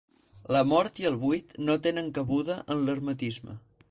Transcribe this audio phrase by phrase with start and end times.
[0.55, 3.57] La mort i el buit no tenen cabuda en l'hermetisme.